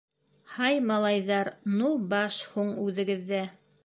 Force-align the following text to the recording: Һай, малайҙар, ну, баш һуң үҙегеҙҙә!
Һай, 0.51 0.77
малайҙар, 0.91 1.49
ну, 1.81 1.91
баш 2.13 2.39
һуң 2.55 2.73
үҙегеҙҙә! 2.87 3.43